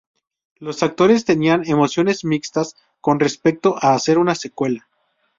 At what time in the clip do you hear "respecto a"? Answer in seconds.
3.19-3.93